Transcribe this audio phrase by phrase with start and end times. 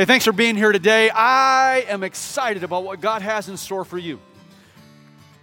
[0.00, 1.10] Hey, thanks for being here today.
[1.10, 4.18] I am excited about what God has in store for you.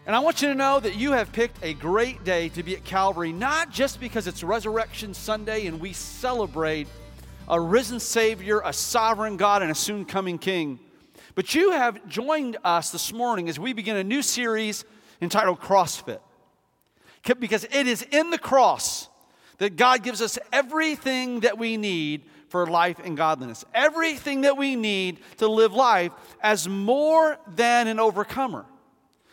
[0.07, 2.75] And I want you to know that you have picked a great day to be
[2.75, 6.87] at Calvary, not just because it's Resurrection Sunday and we celebrate
[7.47, 10.79] a risen Savior, a sovereign God, and a soon coming King,
[11.35, 14.85] but you have joined us this morning as we begin a new series
[15.21, 16.21] entitled CrossFit.
[17.39, 19.07] Because it is in the cross
[19.59, 23.65] that God gives us everything that we need for life and godliness.
[23.73, 26.11] Everything that we need to live life
[26.41, 28.65] as more than an overcomer.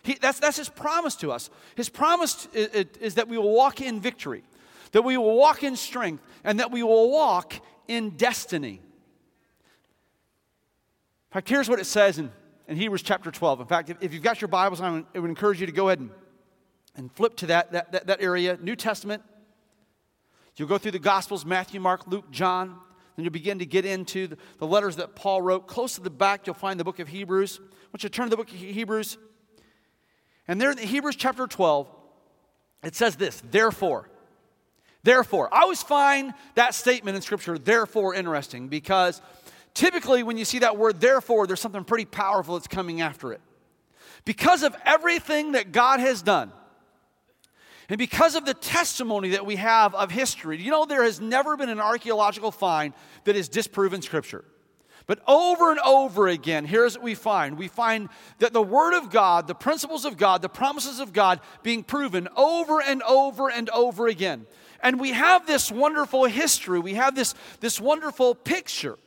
[0.02, 1.48] He, that's, that's his promise to us.
[1.77, 4.42] His promise is, is that we will walk in victory,
[4.92, 7.54] that we will walk in strength, and that we will walk
[7.88, 8.80] in destiny.
[11.30, 12.30] In fact, here's what it says in,
[12.68, 13.60] in Hebrews chapter 12.
[13.60, 15.73] In fact, if, if you've got your Bibles, I would, I would encourage you to
[15.73, 16.10] go ahead and,
[16.96, 19.23] and flip to that, that, that, that area, New Testament.
[20.56, 22.78] You'll go through the Gospels Matthew, Mark, Luke, John.
[23.16, 25.66] Then you'll begin to get into the, letters that Paul wrote.
[25.66, 27.60] Close to the back, you'll find the book of Hebrews.
[27.60, 29.18] I want you to turn to the book of Hebrews.
[30.48, 31.88] And there in the Hebrews chapter 12,
[32.82, 34.09] it says this Therefore,
[35.04, 35.52] therefore.
[35.52, 39.23] I always find that statement in Scripture, therefore, interesting because
[39.74, 43.40] typically when you see that word therefore, there's something pretty powerful that's coming after it.
[44.24, 46.51] Because of everything that God has done,
[47.88, 51.57] and because of the testimony that we have of history, you know, there has never
[51.57, 54.45] been an archaeological find that has disproven Scripture.
[55.07, 59.10] But over and over again, here's what we find we find that the Word of
[59.10, 63.68] God, the principles of God, the promises of God being proven over and over and
[63.71, 64.47] over again.
[64.82, 68.99] And we have this wonderful history, we have this, this wonderful picture.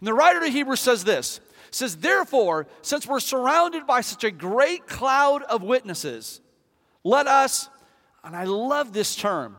[0.00, 1.40] And the writer of Hebrews says this
[1.70, 6.40] says, Therefore, since we're surrounded by such a great cloud of witnesses,
[7.06, 7.70] let us,
[8.24, 9.56] and I love this term,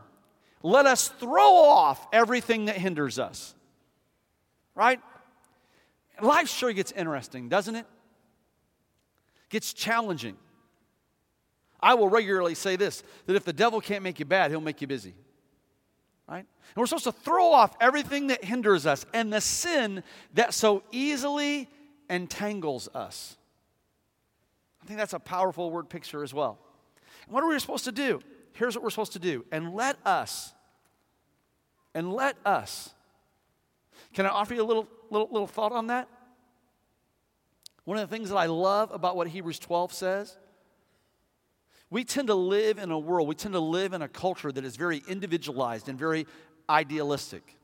[0.62, 3.56] let us throw off everything that hinders us.
[4.76, 5.00] Right?
[6.22, 7.86] Life sure gets interesting, doesn't it?
[9.48, 10.36] Gets challenging.
[11.80, 14.82] I will regularly say this that if the devil can't make you bad, he'll make
[14.82, 15.14] you busy.
[16.28, 16.40] Right?
[16.40, 20.04] And we're supposed to throw off everything that hinders us and the sin
[20.34, 21.70] that so easily
[22.10, 23.38] entangles us.
[24.84, 26.60] I think that's a powerful word picture as well.
[27.28, 28.22] What are we supposed to do?
[28.54, 29.46] Here's what we're supposed to do.
[29.52, 30.54] And let us,
[31.94, 32.94] and let us.
[34.14, 36.08] Can I offer you a little, little, little thought on that?
[37.84, 40.38] One of the things that I love about what Hebrews 12 says,
[41.90, 44.66] we tend to live in a world, we tend to live in a culture that
[44.66, 46.28] is very individualized and very
[46.70, 47.56] idealistic.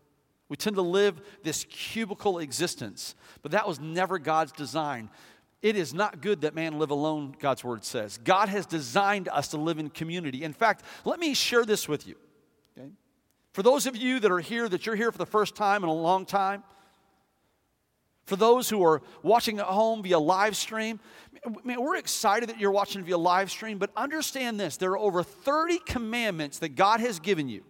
[0.47, 5.09] We tend to live this cubicle existence, but that was never God's design.
[5.63, 8.19] It is not good that man live alone, God's word says.
[8.21, 10.43] God has designed us to live in community.
[10.43, 12.15] In fact, let me share this with you.
[12.77, 12.89] Okay?
[13.53, 15.89] For those of you that are here, that you're here for the first time in
[15.89, 16.63] a long time,
[18.25, 20.99] for those who are watching at home via live stream,
[21.63, 25.23] man, we're excited that you're watching via live stream, but understand this there are over
[25.23, 27.63] 30 commandments that God has given you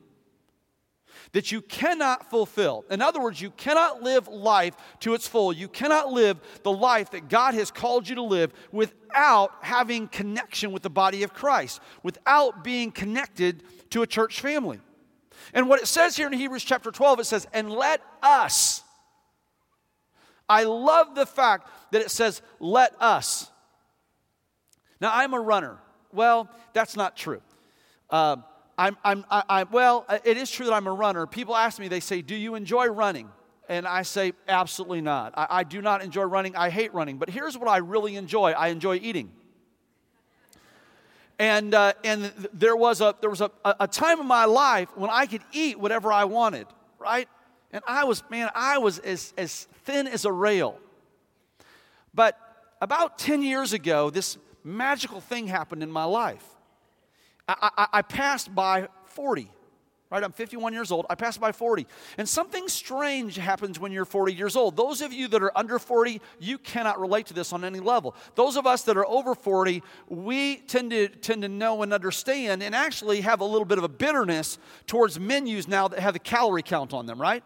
[1.34, 2.86] that you cannot fulfill.
[2.90, 5.52] In other words, you cannot live life to its full.
[5.52, 10.72] You cannot live the life that God has called you to live without having connection
[10.72, 14.80] with the body of Christ, without being connected to a church family.
[15.54, 18.84] And what it says here in Hebrews chapter 12, it says, and let us.
[20.48, 23.50] I love the fact that it says, let us.
[25.02, 25.80] Now, I'm a runner.
[26.12, 27.42] Well, that's not true.
[28.10, 28.38] Uh,
[28.78, 31.28] I'm, I'm, I, I, well, uh, it is true that I'm a runner.
[31.28, 33.30] People ask me, they say, Do you enjoy running?
[33.70, 35.34] And I say, Absolutely not.
[35.38, 36.56] I, I do not enjoy running.
[36.56, 37.18] I hate running.
[37.18, 39.32] But here's what I really enjoy I enjoy eating.
[41.40, 45.10] And, uh, and there was, a, there was a, a time in my life when
[45.10, 46.68] I could eat whatever I wanted,
[47.00, 47.28] right?
[47.72, 50.78] And I was, man, I was as, as thin as a rail.
[52.14, 52.38] But
[52.82, 56.46] about 10 years ago, this magical thing happened in my life.
[57.48, 59.50] I, I, I passed by 40
[60.14, 60.24] right?
[60.24, 61.08] I'm 51 years old.
[61.10, 61.88] I passed by 40.
[62.20, 64.78] And something strange happens when you're 40 years old.
[64.78, 68.16] Those of you that are under 40, you cannot relate to this on any level.
[68.36, 72.62] Those of us that are over 40, we tend to, tend to know and understand
[72.62, 76.20] and actually have a little bit of a bitterness towards menus now that have the
[76.20, 77.44] calorie count on them, right?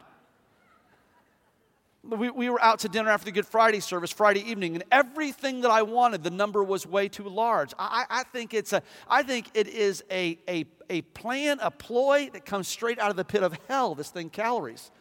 [2.10, 5.62] We, we were out to dinner after the Good Friday service Friday evening, and everything
[5.62, 7.74] that I wanted, the number was way too large.
[7.78, 12.30] I, I think it's a, I think it is a, a, a plan, a ploy
[12.34, 14.92] that comes straight out of the pit of hell, this thing, calories.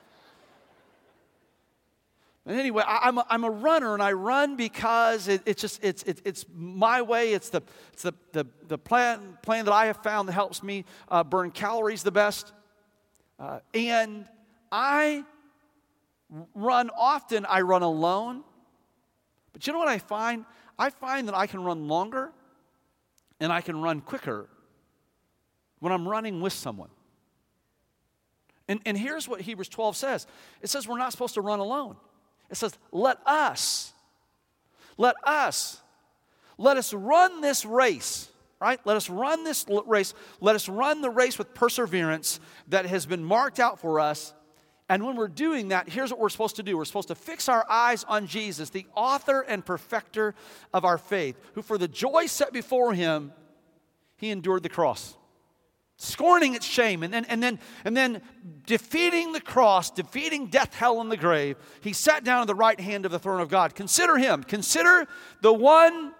[2.44, 5.82] And anyway, I, am a, I'm a runner, and I run because it, it's just
[5.82, 7.32] it's it, it's my way.
[7.32, 7.60] It's the
[7.92, 11.50] it's the the, the plan plan that I have found that helps me uh, burn
[11.50, 12.52] calories the best.
[13.40, 14.26] Uh, and
[14.70, 15.24] I
[16.54, 18.42] run often, I run alone.
[19.52, 20.44] But you know what I find?
[20.78, 22.32] I find that I can run longer
[23.40, 24.48] and I can run quicker
[25.80, 26.90] when I'm running with someone.
[28.68, 30.26] And, and here's what Hebrews 12 says
[30.60, 31.96] it says we're not supposed to run alone.
[32.50, 33.92] It says, let us,
[34.96, 35.80] let us,
[36.58, 38.30] let us run this race,
[38.60, 38.80] right?
[38.84, 40.14] Let us run this race.
[40.40, 42.38] Let us run the race with perseverance
[42.68, 44.32] that has been marked out for us.
[44.88, 46.76] And when we're doing that, here's what we're supposed to do.
[46.76, 50.34] We're supposed to fix our eyes on Jesus, the author and perfecter
[50.72, 53.32] of our faith, who for the joy set before him,
[54.16, 55.16] he endured the cross
[55.96, 58.20] scorning its shame and then, and then and then
[58.66, 61.56] defeating the cross defeating death hell and the grave.
[61.80, 63.74] He sat down at the right hand of the throne of god.
[63.74, 64.42] Consider him.
[64.42, 65.06] Consider
[65.40, 66.12] the one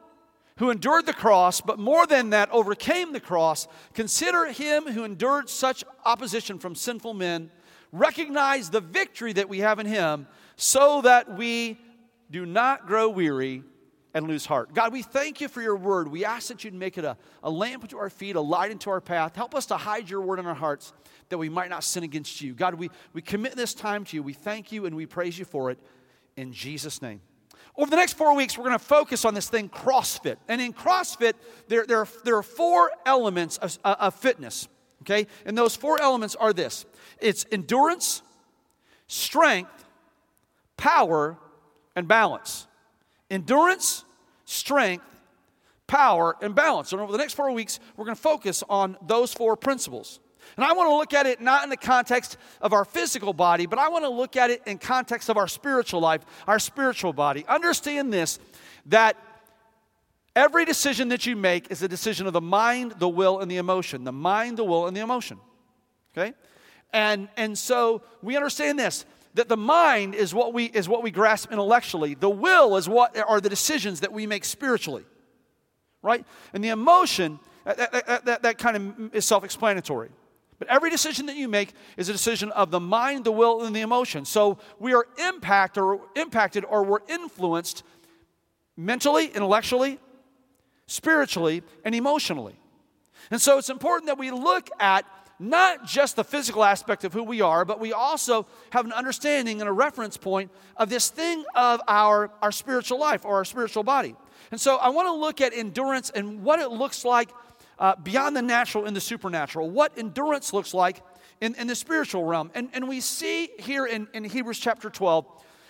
[0.59, 3.69] who endured the cross but more than that overcame the cross.
[3.93, 7.51] Consider him who endured such opposition from sinful men
[7.93, 11.79] recognize the victory that we have in him so that we
[12.31, 13.63] do not grow weary
[14.15, 14.73] and lose heart.
[14.73, 16.09] God, we thank you for your word.
[16.09, 18.89] We ask that you'd make it a, a lamp unto our feet, a light into
[18.89, 19.37] our path.
[19.37, 20.95] Help us to hide your word in our hearts
[21.29, 22.55] that we might not sin against you.
[22.55, 24.23] God, we, we commit this time to you.
[24.23, 25.79] We thank you and we praise you for it
[26.37, 27.21] in Jesus' name.
[27.77, 30.37] Over the next four weeks, we're going to focus on this thing, CrossFit.
[30.49, 31.35] And in CrossFit,
[31.69, 34.67] there, there, are, there are four elements of, of fitness,
[35.09, 35.27] okay?
[35.45, 36.85] And those four elements are this
[37.21, 38.23] it's endurance,
[39.07, 39.85] strength,
[40.77, 41.39] power,
[41.95, 42.67] and balance.
[43.31, 44.05] Endurance,
[44.45, 45.05] strength,
[45.87, 46.93] power, and balance.
[46.93, 50.21] And over the next four weeks, we're going to focus on those four principles.
[50.57, 53.67] And I want to look at it not in the context of our physical body,
[53.67, 57.13] but I want to look at it in context of our spiritual life, our spiritual
[57.13, 57.45] body.
[57.49, 58.39] Understand this
[58.87, 59.17] that
[60.37, 63.57] every decision that you make is a decision of the mind, the will, and the
[63.57, 64.05] emotion.
[64.05, 65.41] The mind, the will, and the emotion.
[66.17, 66.35] Okay?
[66.93, 69.05] And and so we understand this
[69.37, 73.17] that the mind is what we is what we grasp intellectually the will is what
[73.19, 75.05] are the decisions that we make spiritually
[76.03, 76.25] right
[76.55, 80.09] and the emotion that, that, that, that kind of is self-explanatory
[80.59, 83.77] but every decision that you make is a decision of the mind the will and
[83.77, 87.83] the emotion so we are impacted or impacted or we're influenced
[88.75, 89.99] mentally intellectually
[90.87, 92.59] spiritually and emotionally
[93.31, 95.05] and so it's important that we look at
[95.39, 99.61] not just the physical aspect of who we are, but we also have an understanding
[99.61, 103.83] and a reference point of this thing of our, our spiritual life or our spiritual
[103.83, 104.15] body.
[104.51, 107.31] And so I want to look at endurance and what it looks like
[107.79, 111.03] uh, beyond the natural and the supernatural, what endurance looks like
[111.43, 112.51] in, in the spiritual realm.
[112.55, 115.27] And, and we see here in, in Hebrews chapter 12,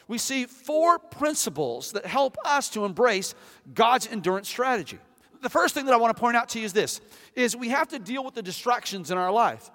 [0.09, 3.35] we see four principles that help us to embrace
[3.75, 4.99] God's endurance strategy
[5.47, 7.01] the first thing that I want to point out to you is this
[7.37, 9.71] is we have to deal with the distractions in our life.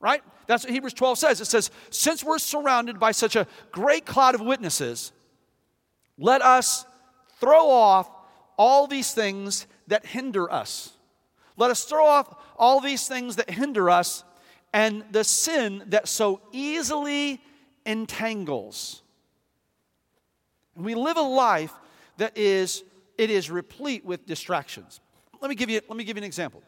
[0.00, 0.22] Right?
[0.46, 1.40] That's what Hebrews 12 says.
[1.40, 5.12] It says, since we're surrounded by such a great cloud of witnesses,
[6.18, 6.86] let us
[7.40, 8.10] throw off
[8.58, 10.92] all these things that hinder us.
[11.56, 14.24] Let us throw off all these things that hinder us
[14.72, 17.40] and the sin that so easily
[17.84, 19.02] entangles.
[20.76, 21.72] We live a life
[22.16, 22.84] that is
[23.16, 25.00] it is replete with distractions.
[25.40, 26.62] Let me give you, let me give you an example.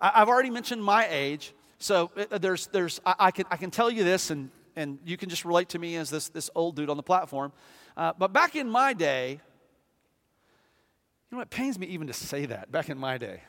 [0.00, 3.70] I, have already mentioned my age, so uh, there's, there's, I, I, can, I can
[3.70, 6.76] tell you this, and, and you can just relate to me as this, this old
[6.76, 7.52] dude on the platform.
[7.96, 9.40] Uh, but back in my day,
[11.30, 13.42] you know, it pains me even to say that, back in my day.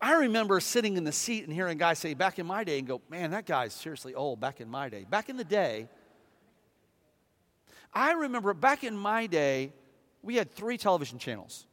[0.00, 2.86] I remember sitting in the seat and hearing guys say back in my day and
[2.86, 5.04] go, man, that guy's seriously old back in my day.
[5.08, 5.88] Back in the day,
[7.92, 9.72] I remember back in my day,
[10.22, 11.66] we had three television channels.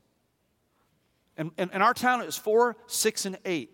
[1.38, 3.69] And in, our town, it was four, six, and eight.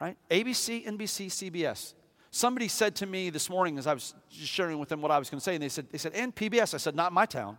[0.00, 0.16] Right?
[0.30, 1.94] ABC, NBC, CBS.
[2.30, 5.18] Somebody said to me this morning as I was just sharing with them what I
[5.18, 6.74] was going to say, and they said, they said, and PBS.
[6.74, 7.58] I said, not my town.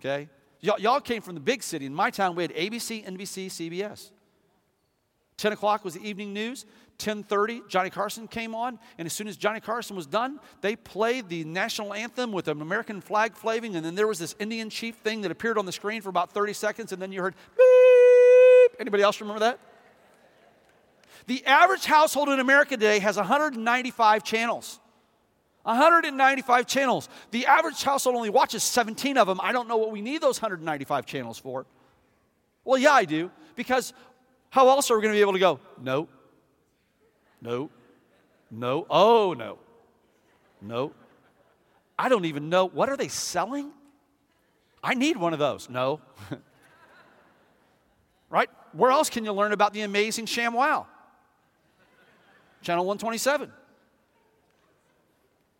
[0.00, 0.28] Okay?
[0.62, 1.86] Y- y'all came from the big city.
[1.86, 4.10] In my town, we had ABC, NBC, CBS.
[5.36, 6.66] 10 o'clock was the evening news.
[6.98, 11.28] 10:30, Johnny Carson came on, and as soon as Johnny Carson was done, they played
[11.28, 14.96] the national anthem with an American flag flaving, and then there was this Indian chief
[14.96, 18.80] thing that appeared on the screen for about 30 seconds, and then you heard beep.
[18.80, 19.58] Anybody else remember that?
[21.26, 24.78] The average household in America today has 195 channels.
[25.62, 27.08] 195 channels.
[27.30, 29.40] The average household only watches 17 of them.
[29.42, 31.64] I don't know what we need those 195 channels for.
[32.64, 33.30] Well, yeah, I do.
[33.56, 33.94] Because
[34.50, 35.60] how else are we going to be able to go?
[35.80, 36.08] No,
[37.44, 37.70] no,
[38.50, 39.58] no, oh no,
[40.62, 40.92] no.
[41.98, 42.64] I don't even know.
[42.64, 43.70] What are they selling?
[44.82, 45.68] I need one of those.
[45.68, 46.00] No.
[48.30, 48.48] right?
[48.72, 50.86] Where else can you learn about the amazing ShamWow?
[52.62, 53.52] Channel 127.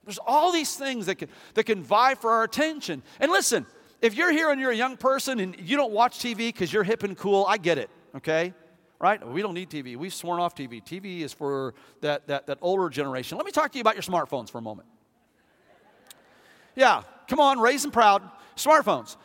[0.05, 3.03] There's all these things that can, that can vie for our attention.
[3.21, 3.67] And listen,
[4.01, 6.83] if you're here and you're a young person and you don't watch TV because you're
[6.83, 8.55] hip and cool, I get it, okay?
[9.05, 9.23] Right?
[9.29, 9.99] We don't need TV.
[9.99, 10.83] We've sworn off TV.
[10.83, 13.37] TV is for that, that, that older generation.
[13.37, 14.89] Let me talk to you about your smartphones for a moment.
[16.75, 18.23] Yeah, come on, raise and proud.
[18.57, 19.19] Smartphones.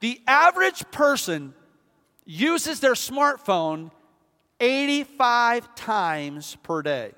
[0.00, 1.52] The average person
[2.24, 3.90] uses their smartphone
[4.60, 7.12] 85 times per day.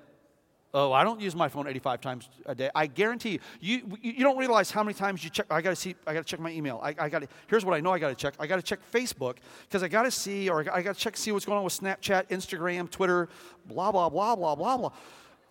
[0.73, 2.71] Oh, I don't use my phone 85 times a day.
[2.77, 5.47] I guarantee you, you, you don't realize how many times you check.
[5.51, 6.79] I got to see, I got to check my email.
[6.81, 8.35] I, I got to, here's what I know I got to check.
[8.39, 11.17] I got to check Facebook because I got to see, or I got to check,
[11.17, 13.29] see what's going on with Snapchat, Instagram, Twitter,
[13.67, 14.93] blah, blah, blah, blah, blah, blah.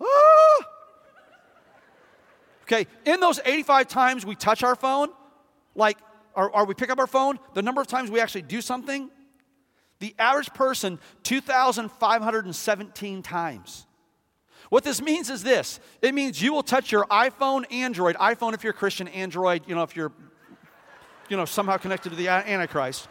[0.01, 0.65] Ah!
[2.63, 5.09] Okay, in those 85 times we touch our phone,
[5.75, 5.97] like,
[6.33, 9.09] or, or we pick up our phone, the number of times we actually do something,
[9.99, 13.85] the average person, 2,517 times.
[14.69, 18.63] What this means is this it means you will touch your iPhone, Android, iPhone if
[18.63, 20.11] you're Christian, Android, you know, if you're
[21.29, 23.07] you know, somehow connected to the Antichrist.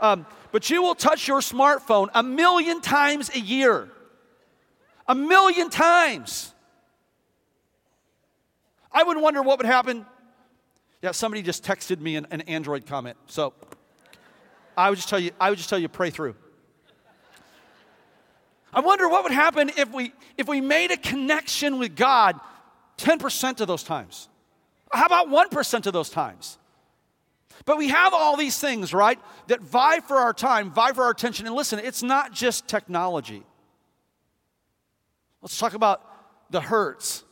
[0.00, 3.88] Um, but you will touch your smartphone a million times a year.
[5.06, 6.52] A million times.
[8.92, 10.04] I would wonder what would happen.
[11.02, 13.16] Yeah, somebody just texted me an, an Android comment.
[13.26, 13.54] So
[14.76, 16.34] I would just tell you, I would just tell you, pray through.
[18.72, 22.38] I wonder what would happen if we if we made a connection with God
[22.98, 24.28] 10% of those times.
[24.92, 26.58] How about 1% of those times?
[27.64, 31.10] But we have all these things, right, that vie for our time, vie for our
[31.10, 31.46] attention.
[31.46, 33.42] And listen, it's not just technology.
[35.42, 36.02] Let's talk about
[36.50, 37.24] the hurts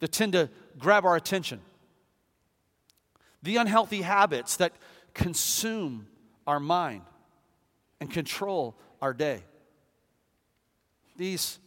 [0.00, 1.60] that tend to grab our attention,
[3.42, 4.72] the unhealthy habits that
[5.14, 6.06] consume
[6.46, 7.02] our mind
[8.00, 9.42] and control our day
[11.16, 11.58] these,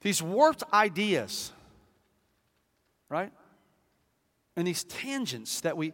[0.00, 1.52] these warped ideas,
[3.08, 3.32] right?
[4.56, 5.92] And these tangents that we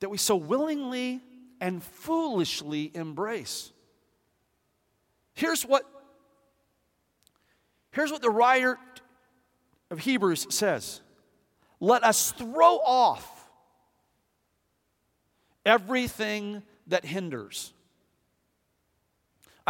[0.00, 1.20] that we so willingly
[1.60, 3.70] and foolishly embrace.
[5.34, 5.84] Here's what
[7.92, 8.78] here's what the writer
[9.90, 11.00] of Hebrews says.
[11.80, 13.50] Let us throw off
[15.64, 17.72] everything that hinders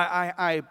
[0.06, 0.62] I, I,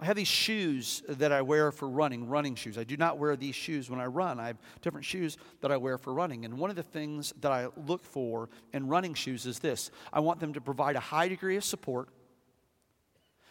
[0.00, 2.78] I have these shoes that I wear for running, running shoes.
[2.78, 4.40] I do not wear these shoes when I run.
[4.40, 6.44] I have different shoes that I wear for running.
[6.44, 10.20] And one of the things that I look for in running shoes is this I
[10.20, 12.08] want them to provide a high degree of support,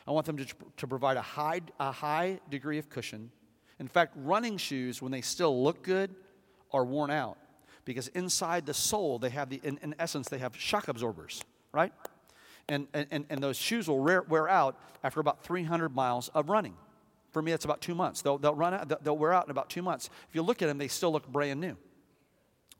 [0.07, 0.45] I want them to,
[0.77, 3.31] to provide a high, a high degree of cushion.
[3.79, 6.13] In fact, running shoes, when they still look good,
[6.71, 7.37] are worn out
[7.85, 11.93] because inside the sole, they have the, in, in essence, they have shock absorbers, right?
[12.69, 16.75] And, and, and those shoes will wear, out after about 300 miles of running.
[17.31, 18.21] For me, that's about two months.
[18.21, 20.09] They'll, they'll, run out, they'll wear out in about two months.
[20.29, 21.77] If you look at them, they still look brand new.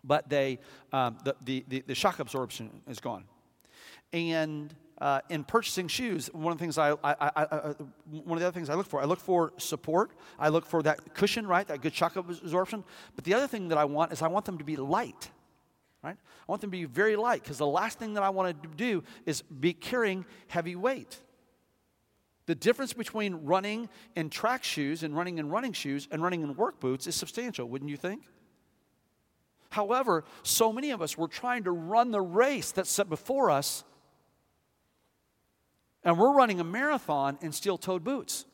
[0.04, 0.60] But they,
[0.94, 3.26] um, the, the, the, the, shock absorption is gone.
[4.14, 7.74] And uh, in purchasing shoes, one of the things I, I, I, I,
[8.08, 10.12] one of the other things I look for, I look for support.
[10.40, 12.84] I look for that cushion, right, that good shock absorption.
[13.16, 15.30] But the other thing that I want is I want them to be light
[16.04, 16.16] right?
[16.18, 18.70] I want them to be very light because the last thing that I want to
[18.70, 21.18] do is be carrying heavy weight.
[22.46, 26.56] The difference between running in track shoes and running in running shoes and running in
[26.56, 28.24] work boots is substantial, wouldn't you think?
[29.70, 33.84] However, so many of us were trying to run the race that's set before us,
[36.04, 38.46] and we're running a marathon in steel toed boots.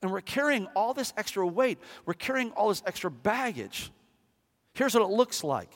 [0.00, 3.92] And we're carrying all this extra weight, we're carrying all this extra baggage.
[4.74, 5.70] Here's what it looks like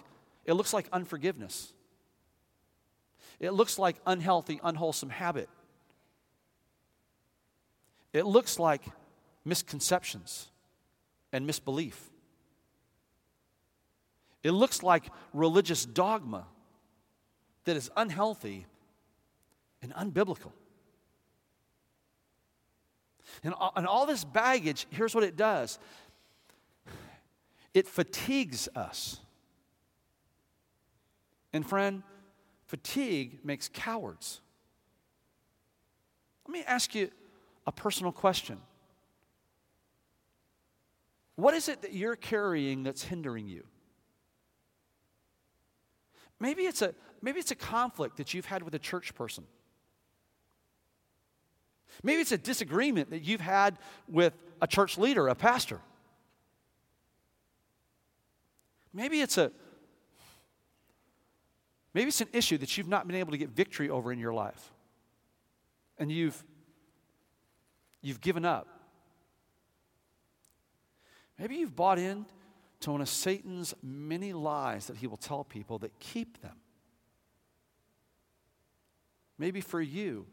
[0.45, 1.73] it looks like unforgiveness,
[3.41, 5.49] it looks like unhealthy, unwholesome habit,
[8.13, 8.83] it looks like
[9.45, 10.49] misconceptions
[11.33, 12.11] and misbelief.
[14.43, 16.47] It looks like religious dogma
[17.65, 18.67] that is unhealthy
[19.83, 20.53] and unbiblical.
[23.43, 25.79] And, and all this baggage, here's what it does
[27.77, 29.21] it fatigues us.
[31.53, 32.03] And friend,
[32.65, 34.41] fatigue makes cowards.
[36.49, 37.11] Let me ask you
[37.67, 38.57] a personal question.
[41.35, 43.67] What is it that you're carrying that's hindering you?
[46.41, 49.45] Maybe it's a maybe it's a conflict that you've had with a church person.
[52.03, 53.77] Maybe it's a disagreement that you've had
[54.09, 55.83] with a church leader, a pastor.
[58.97, 59.53] Maybe it's a
[61.95, 64.33] maybe it's an issue that you've not been able to get victory over in your
[64.35, 64.73] life.
[65.99, 66.43] And you've
[68.07, 68.69] You've given up.
[71.41, 72.25] Maybe you've bought in
[72.81, 76.55] to one of Satan's many lies that he will tell people that keep them.
[79.39, 80.27] Maybe for you,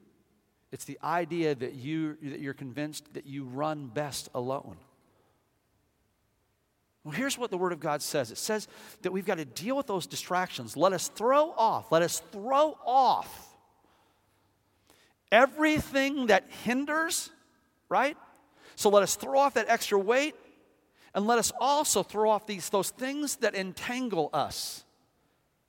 [0.72, 4.77] it's the idea that, you, that you're convinced that you run best alone.
[7.03, 8.67] Well, here's what the Word of God says it says
[9.01, 10.77] that we've got to deal with those distractions.
[10.77, 13.50] Let us throw off, let us throw off
[15.31, 17.29] everything that hinders,
[17.89, 18.15] right?
[18.75, 20.36] So let us throw off that extra weight
[21.13, 24.83] and let us also throw off these, those things that entangle us,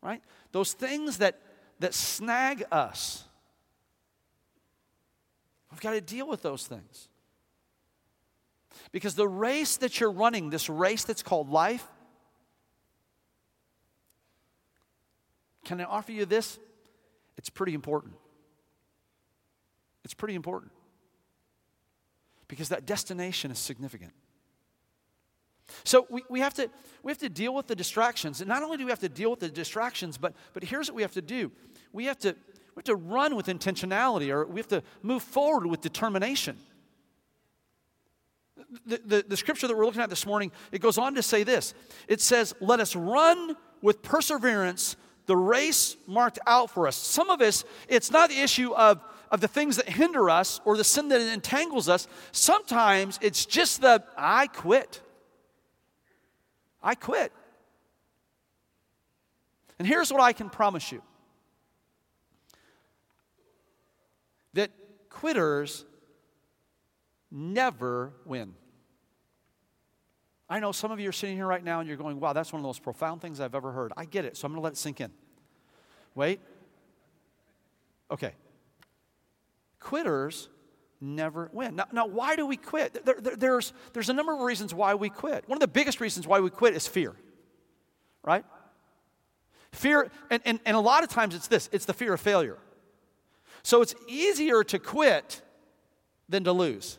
[0.02, 0.22] right?
[0.52, 1.40] Those things that,
[1.80, 3.24] that snag us.
[5.70, 7.08] We've got to deal with those things.
[8.92, 11.86] Because the race that you're running, this race that's called life,
[15.64, 16.58] can I offer you this?
[17.36, 18.14] It's pretty important.
[20.04, 20.72] It's pretty important.
[22.48, 24.12] Because that destination is significant.
[25.82, 26.68] So we, we, have to,
[27.02, 28.40] we have to deal with the distractions.
[28.40, 30.96] And not only do we have to deal with the distractions, but, but here's what
[30.96, 31.50] we have to do
[31.92, 32.34] we have to,
[32.74, 36.58] we have to run with intentionality, or we have to move forward with determination.
[38.86, 41.44] The, the, the, scripture that we're looking at this morning, it goes on to say
[41.44, 41.74] this.
[42.08, 46.96] It says, Let us run with perseverance the race marked out for us.
[46.96, 50.76] Some of us, it's not the issue of, of the things that hinder us or
[50.76, 52.06] the sin that entangles us.
[52.32, 55.00] Sometimes it's just the, I quit.
[56.82, 57.32] I quit.
[59.78, 61.02] And here's what I can promise you
[64.52, 64.70] that
[65.10, 65.84] quitters
[67.30, 68.54] never win.
[70.48, 72.52] I know some of you are sitting here right now and you're going, wow, that's
[72.52, 73.92] one of the most profound things I've ever heard.
[73.96, 75.10] I get it, so I'm going to let it sink in.
[76.14, 76.40] Wait.
[78.10, 78.32] Okay.
[79.80, 80.48] Quitters
[81.00, 81.76] never win.
[81.76, 83.04] Now, now why do we quit?
[83.04, 85.48] There, there, there's, there's a number of reasons why we quit.
[85.48, 87.14] One of the biggest reasons why we quit is fear,
[88.22, 88.44] right?
[89.72, 92.58] Fear, and, and, and a lot of times it's this it's the fear of failure.
[93.62, 95.42] So it's easier to quit
[96.28, 96.98] than to lose?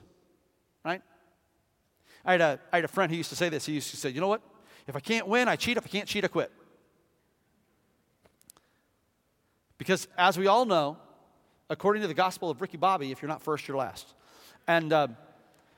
[2.25, 3.65] I had, a, I had a friend who used to say this.
[3.65, 4.41] He used to say, you know what?
[4.87, 5.77] If I can't win, I cheat.
[5.77, 6.51] If I can't cheat, I quit.
[9.77, 10.97] Because as we all know,
[11.69, 14.13] according to the gospel of Ricky Bobby, if you're not first, you're last.
[14.67, 15.07] And, uh,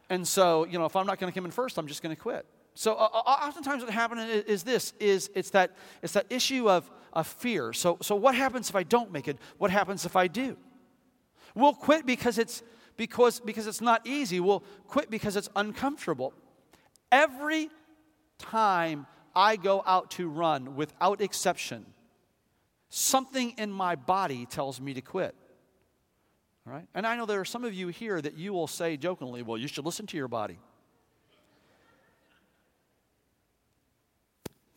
[0.09, 2.15] and so, you know, if I'm not going to come in first, I'm just going
[2.15, 2.45] to quit.
[2.75, 6.69] So uh, uh, oftentimes what happens is, is this, is it's that, it's that issue
[6.69, 7.73] of, of fear.
[7.73, 9.37] So, so what happens if I don't make it?
[9.57, 10.57] What happens if I do?
[11.55, 12.61] We'll quit because it's,
[12.97, 14.39] because, because it's not easy.
[14.39, 16.33] We'll quit because it's uncomfortable.
[17.11, 17.69] Every
[18.39, 19.05] time
[19.35, 21.85] I go out to run, without exception,
[22.89, 25.35] something in my body tells me to quit.
[26.65, 26.87] All right?
[26.93, 29.57] And I know there are some of you here that you will say jokingly, well,
[29.57, 30.57] you should listen to your body.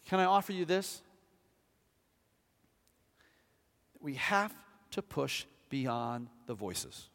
[0.07, 1.03] Can I offer you this?
[4.01, 4.55] We have
[4.93, 7.11] to push beyond the voices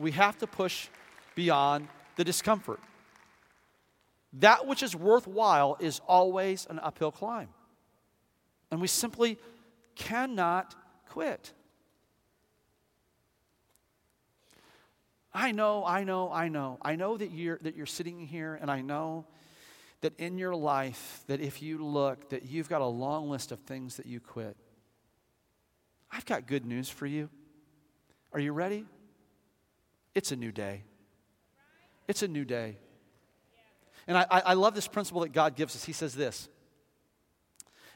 [0.00, 0.88] we have to push
[1.34, 1.86] beyond
[2.16, 2.80] the discomfort.
[4.34, 7.48] That which is worthwhile is always an uphill climb.
[8.70, 9.38] And we simply
[9.94, 10.74] cannot
[11.08, 11.52] quit.
[15.34, 16.78] I know, I know, I know.
[16.82, 19.26] I know that you're, that you're sitting here, and I know
[20.00, 23.60] that in your life, that if you look, that you've got a long list of
[23.60, 24.56] things that you quit.
[26.10, 27.28] I've got good news for you.
[28.32, 28.86] Are you ready?
[30.14, 30.84] It's a new day.
[32.08, 32.78] It's a new day.
[34.06, 35.84] And I, I love this principle that God gives us.
[35.84, 36.48] He says this.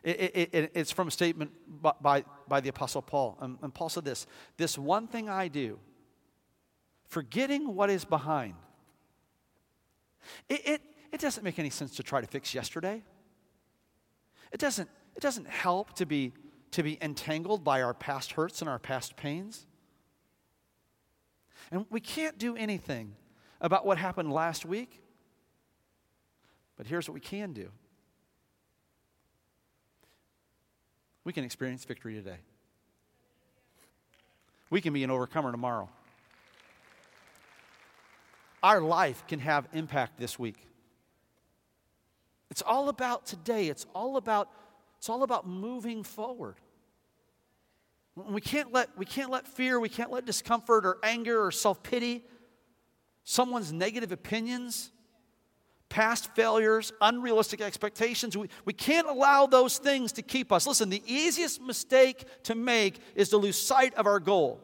[0.05, 3.38] It, it, it, it's from a statement by, by, by the Apostle Paul.
[3.40, 5.79] And, and Paul said this This one thing I do,
[7.07, 8.55] forgetting what is behind.
[10.48, 13.03] It, it, it doesn't make any sense to try to fix yesterday.
[14.53, 16.33] It doesn't, it doesn't help to be,
[16.72, 19.66] to be entangled by our past hurts and our past pains.
[21.70, 23.14] And we can't do anything
[23.61, 25.00] about what happened last week.
[26.77, 27.70] But here's what we can do
[31.24, 32.38] we can experience victory today.
[34.70, 35.88] We can be an overcomer tomorrow.
[38.62, 40.66] Our life can have impact this week.
[42.50, 43.68] It's all about today.
[43.68, 44.48] It's all about,
[44.98, 46.57] it's all about moving forward.
[48.16, 51.83] We can't let, we can't let fear, we can't let discomfort or anger or self
[51.83, 52.24] pity,
[53.24, 54.92] someone's negative opinions,
[55.88, 60.66] past failures, unrealistic expectations, we, we can't allow those things to keep us.
[60.66, 64.61] Listen, the easiest mistake to make is to lose sight of our goal.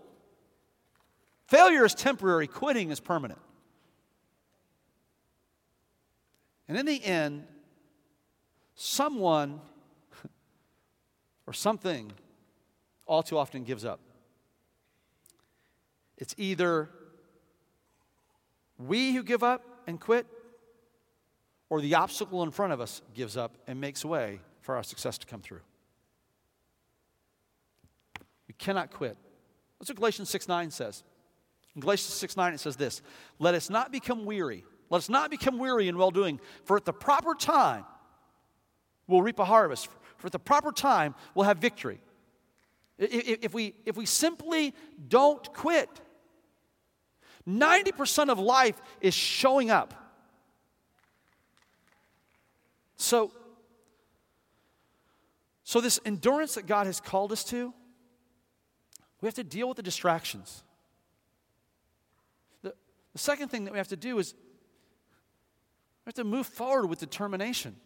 [1.47, 3.41] Failure is temporary, quitting is permanent.
[6.69, 7.45] And in the end,
[8.77, 9.61] someone
[11.47, 12.13] or something
[13.11, 13.99] all too often gives up.
[16.17, 16.89] It's either
[18.79, 20.27] we who give up and quit,
[21.69, 25.19] or the obstacle in front of us gives up and makes way for our success
[25.19, 25.61] to come through.
[28.47, 29.17] We cannot quit.
[29.81, 31.03] That's what Galatians 6 9 says.
[31.75, 33.03] In Galatians 6 9, it says this
[33.41, 34.65] Let us not become weary.
[34.89, 37.85] Let us not become weary in well doing, for at the proper time
[39.09, 39.89] we'll reap a harvest.
[40.19, 42.01] For at the proper time we'll have victory.
[43.01, 44.75] If we, if we simply
[45.09, 45.89] don't quit,
[47.49, 49.95] 90% of life is showing up.
[52.97, 53.33] So,
[55.65, 57.73] so this endurance that God has called us to,
[59.23, 60.63] we have to deal with the distractions.
[62.63, 62.75] The,
[63.15, 64.35] the second thing that we have to do is
[66.05, 67.77] we have to move forward with determination.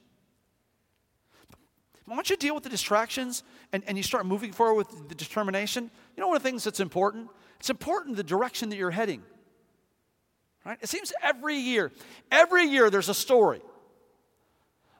[2.06, 5.90] Once you deal with the distractions and, and you start moving forward with the determination,
[6.16, 7.28] you know one of the things that's important?
[7.58, 9.22] It's important the direction that you're heading.
[10.64, 10.78] Right?
[10.80, 11.92] It seems every year,
[12.30, 13.60] every year there's a story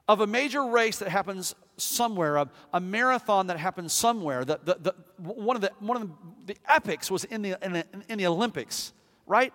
[0.07, 4.45] of a major race that happens somewhere, a, a marathon that happens somewhere.
[4.45, 7.73] The, the, the, one of, the, one of the, the epics was in the, in,
[7.73, 8.93] the, in the Olympics,
[9.25, 9.51] right?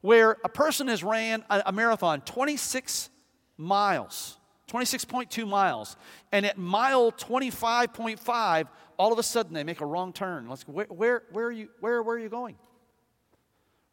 [0.00, 3.10] Where a person has ran a, a marathon 26
[3.56, 4.38] miles,
[4.70, 5.96] 26.2 miles,
[6.32, 10.48] and at mile 25.5, all of a sudden they make a wrong turn.
[10.48, 12.56] Let's, where, where, where, are, you, where, where are you going?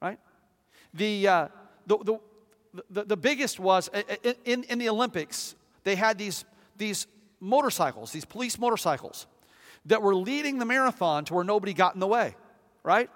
[0.01, 0.19] Right?
[0.93, 1.47] The, uh,
[1.87, 2.19] the, the,
[2.91, 3.89] the, the, biggest was
[4.45, 6.45] in, in the Olympics, they had these,
[6.77, 7.07] these
[7.39, 9.25] motorcycles, these police motorcycles,
[9.85, 12.35] that were leading the marathon to where nobody got in the way,
[12.83, 13.09] right?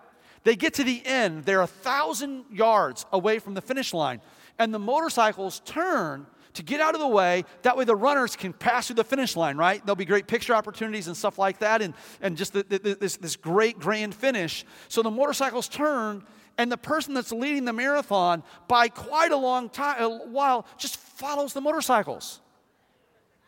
[0.44, 4.22] They get to the end, they're a thousand yards away from the finish line,
[4.58, 7.46] and the motorcycles turn to get out of the way.
[7.62, 9.84] That way, the runners can pass through the finish line, right?
[9.86, 13.18] There'll be great picture opportunities and stuff like that, and, and just the, the, this,
[13.18, 14.66] this great grand finish.
[14.88, 16.24] So the motorcycles turn,
[16.58, 20.98] and the person that's leading the marathon by quite a long time, a while, just
[20.98, 22.42] follows the motorcycles.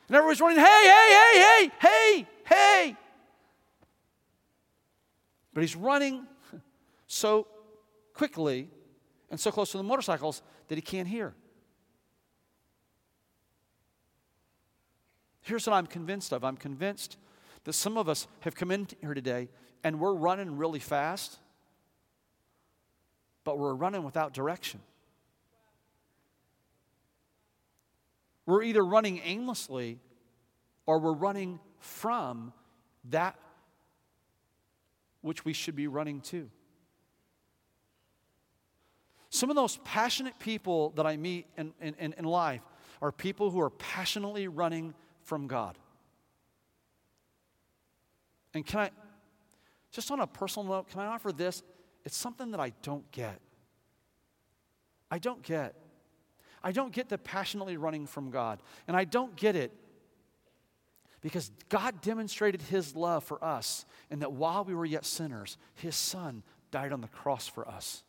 [0.07, 2.97] And everybody's running, hey, hey, hey, hey, hey, hey.
[5.53, 6.25] But he's running
[7.07, 7.47] so
[8.13, 8.69] quickly
[9.29, 11.33] and so close to the motorcycles that he can't hear.
[15.43, 17.17] Here's what I'm convinced of I'm convinced
[17.65, 19.49] that some of us have come in here today
[19.83, 21.39] and we're running really fast
[23.43, 24.79] but we're running without direction.
[28.45, 29.99] We're either running aimlessly
[30.85, 32.53] or we're running from
[33.09, 33.37] that
[35.21, 36.49] which we should be running to.
[39.29, 42.61] Some of those passionate people that I meet in, in, in life
[43.01, 44.93] are people who are passionately running
[45.23, 45.77] from God.
[48.53, 48.89] And can I,
[49.91, 51.63] just on a personal note, can I offer this?
[52.05, 53.39] it's something that I don't get.
[55.09, 55.75] I don't get.
[56.63, 58.61] I don't get the passionately running from God.
[58.87, 59.71] And I don't get it
[61.21, 65.95] because God demonstrated his love for us, and that while we were yet sinners, his
[65.95, 68.03] son died on the cross for us.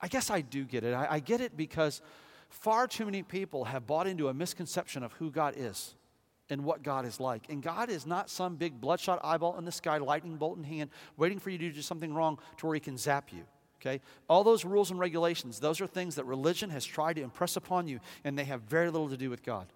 [0.00, 0.92] I guess I do get it.
[0.92, 2.02] I, I get it because
[2.54, 5.94] far too many people have bought into a misconception of who God is
[6.48, 7.46] and what God is like.
[7.48, 10.90] And God is not some big bloodshot eyeball in the sky, lightning bolt in hand,
[11.16, 13.44] waiting for you to do something wrong to where he can zap you.
[13.80, 14.00] Okay?
[14.28, 17.88] All those rules and regulations, those are things that religion has tried to impress upon
[17.88, 19.66] you, and they have very little to do with God.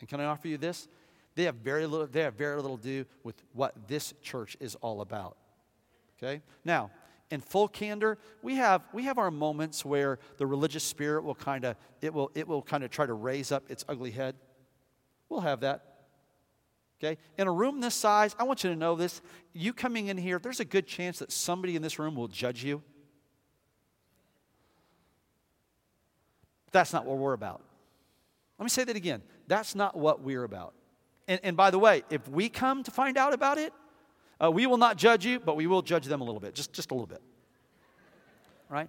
[0.00, 0.86] And can I offer you this?
[1.34, 4.76] They have very little, they have very little to do with what this church is
[4.76, 5.36] all about.
[6.18, 6.42] Okay?
[6.64, 6.90] Now,
[7.30, 11.64] in full candor, we have we have our moments where the religious spirit will kind
[11.64, 14.34] of it will it will kind of try to raise up its ugly head.
[15.28, 15.84] We'll have that.
[16.98, 17.18] Okay?
[17.36, 19.20] In a room this size, I want you to know this.
[19.52, 22.64] You coming in here, there's a good chance that somebody in this room will judge
[22.64, 22.82] you.
[26.72, 27.62] That's not what we're about.
[28.58, 29.22] Let me say that again.
[29.46, 30.74] That's not what we're about.
[31.28, 33.72] And, and by the way, if we come to find out about it,
[34.42, 36.72] uh, we will not judge you, but we will judge them a little bit, just,
[36.72, 37.22] just a little bit.
[38.68, 38.88] Right?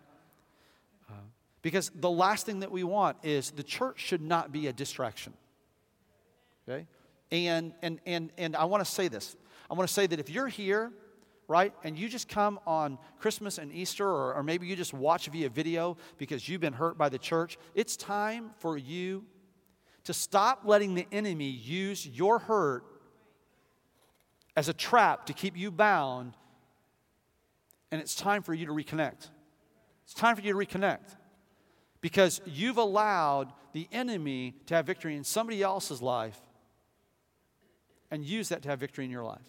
[1.09, 1.13] Uh,
[1.61, 5.33] because the last thing that we want is the church should not be a distraction.
[6.67, 6.85] Okay?
[7.31, 9.35] And, and, and, and I want to say this.
[9.69, 10.91] I want to say that if you're here,
[11.47, 15.27] right, and you just come on Christmas and Easter, or, or maybe you just watch
[15.27, 19.25] via video because you've been hurt by the church, it's time for you
[20.03, 22.83] to stop letting the enemy use your hurt
[24.59, 26.33] as a trap to keep you bound
[27.91, 29.29] And it's time for you to reconnect.
[30.03, 31.15] It's time for you to reconnect
[32.01, 36.37] because you've allowed the enemy to have victory in somebody else's life
[38.11, 39.47] and use that to have victory in your life.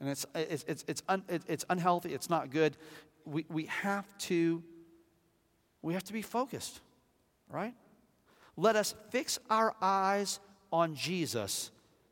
[0.00, 2.78] And it's, it's, it's, it's, un, it's unhealthy, it's not good.
[3.26, 4.62] We, we, have to,
[5.82, 6.80] we have to be focused,
[7.50, 7.74] right?
[8.56, 10.40] Let us fix our eyes
[10.72, 11.70] on Jesus,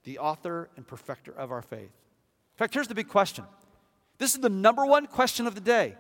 [0.08, 1.80] the author and perfecter of our faith.
[1.80, 3.44] In fact, here's the big question.
[4.16, 5.96] This is the number one question of the day.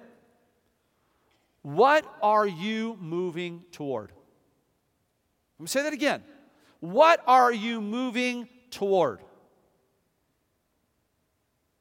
[1.60, 4.10] What are you moving toward?
[5.58, 6.22] Let me say that again.
[6.80, 9.20] What are you moving toward?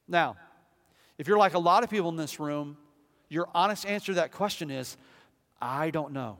[0.06, 0.36] Now,
[1.16, 2.76] if you're like a lot of people in this room,
[3.30, 4.98] your honest answer to that question is
[5.62, 6.36] I don't know.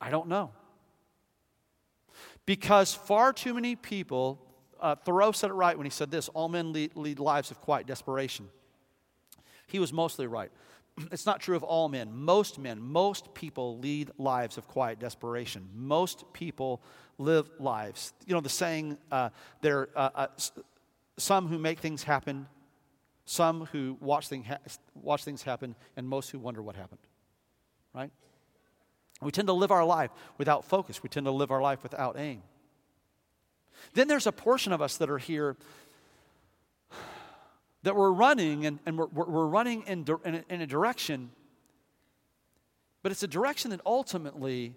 [0.00, 0.50] I don't know.
[2.44, 4.43] Because far too many people,
[4.80, 7.60] uh, Thoreau said it right when he said this all men lead, lead lives of
[7.60, 8.48] quiet desperation.
[9.66, 10.50] He was mostly right.
[11.10, 12.10] It's not true of all men.
[12.14, 15.68] Most men, most people lead lives of quiet desperation.
[15.74, 16.80] Most people
[17.18, 18.12] live lives.
[18.26, 20.26] You know, the saying, uh, there uh, uh,
[21.16, 22.46] some who make things happen,
[23.24, 24.58] some who watch, thing ha-
[24.94, 27.00] watch things happen, and most who wonder what happened.
[27.94, 28.10] Right?
[29.20, 32.18] We tend to live our life without focus, we tend to live our life without
[32.18, 32.42] aim.
[33.94, 35.56] Then there's a portion of us that are here
[37.82, 41.30] that we're running and, and we're, we're running in, in, a, in a direction,
[43.02, 44.74] but it's a direction that ultimately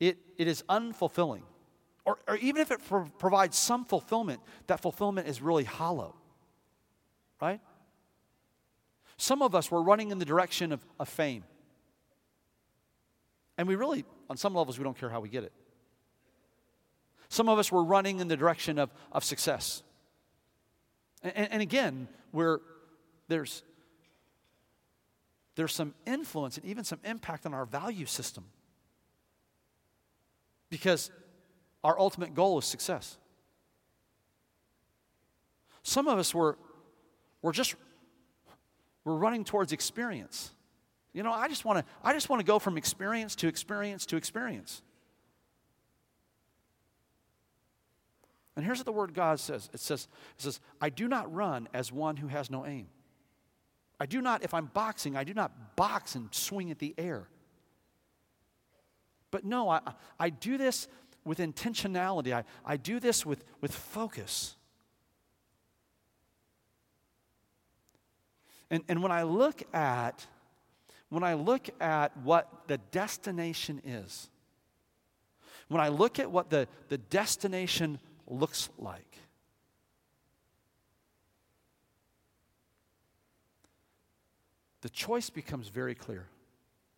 [0.00, 1.42] it, it is unfulfilling.
[2.06, 6.16] Or, or even if it pro- provides some fulfillment, that fulfillment is really hollow.
[7.42, 7.60] Right?
[9.18, 11.44] Some of us were running in the direction of, of fame.
[13.58, 15.52] And we really, on some levels, we don't care how we get it.
[17.28, 19.82] Some of us were running in the direction of, of success.
[21.22, 22.60] And, and again, where
[23.28, 23.62] there's,
[25.54, 28.44] there's some influence and even some impact on our value system.
[30.70, 31.10] Because
[31.84, 33.18] our ultimate goal is success.
[35.82, 36.58] Some of us were,
[37.42, 37.74] were just
[39.04, 40.52] we're running towards experience.
[41.14, 44.04] You know, I just want to I just want to go from experience to experience
[44.06, 44.82] to experience.
[48.58, 51.68] And here's what the word God says it says, it says, I do not run
[51.72, 52.88] as one who has no aim.
[54.00, 57.28] I do not, if I'm boxing, I do not box and swing at the air.
[59.30, 59.80] But no, I,
[60.18, 60.88] I do this
[61.24, 62.32] with intentionality.
[62.32, 64.56] I, I do this with, with focus.
[68.72, 70.26] And, and when I look at
[71.10, 74.28] when I look at what the destination is,
[75.68, 79.18] when I look at what the, the destination looks like.
[84.80, 86.28] The choice becomes very clear.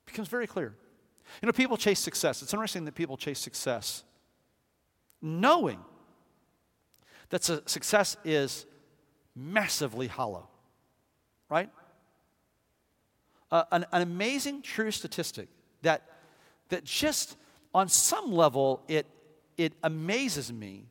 [0.07, 0.75] Becomes very clear.
[1.41, 2.43] You know, people chase success.
[2.43, 4.05] It's interesting that people chase success
[5.23, 5.79] knowing
[7.29, 8.67] that success is
[9.37, 10.49] massively hollow.
[11.49, 11.71] Right?
[13.51, 15.49] Uh, an, an amazing true statistic
[15.83, 16.03] that,
[16.69, 17.37] that just
[17.75, 19.07] on some level it,
[19.57, 20.87] it amazes me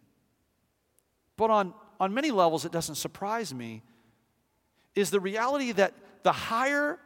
[1.40, 3.82] but on, on many levels it doesn't surprise me,
[4.94, 7.00] is the reality that the higher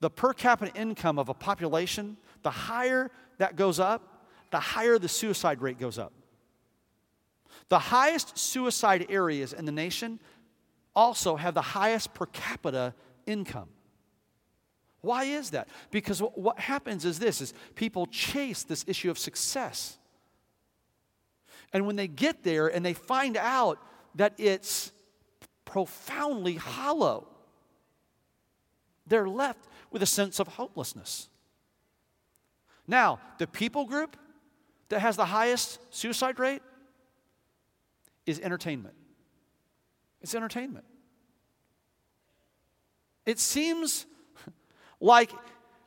[0.00, 5.08] the per capita income of a population, the higher that goes up, the higher the
[5.08, 6.12] suicide rate goes up.
[7.70, 10.20] The highest suicide areas in the nation
[10.94, 12.92] also have the highest per capita
[13.24, 13.70] income.
[15.00, 15.68] Why is that?
[15.90, 19.96] Because what happens is this is people chase this issue of success.
[21.76, 23.78] And when they get there and they find out
[24.14, 24.92] that it's
[25.66, 27.28] profoundly hollow,
[29.06, 31.28] they're left with a sense of hopelessness.
[32.86, 34.16] Now, the people group
[34.88, 36.62] that has the highest suicide rate
[38.24, 38.94] is entertainment.
[40.22, 40.86] It's entertainment.
[43.26, 44.06] It seems
[44.98, 45.30] like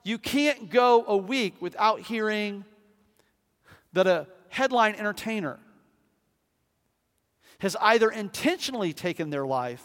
[0.04, 2.64] you can't go a week without hearing
[3.94, 5.58] that a headline entertainer
[7.60, 9.84] has either intentionally taken their life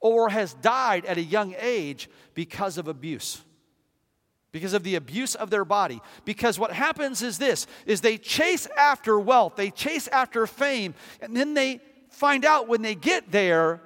[0.00, 3.42] or has died at a young age because of abuse
[4.52, 6.00] because of the abuse of their body.
[6.24, 11.36] Because what happens is this is they chase after wealth they chase after fame and
[11.36, 13.80] then they find out when they get there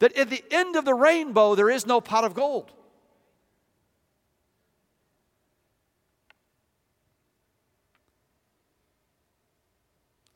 [0.00, 2.72] that at the end of the rainbow there is no pot of gold.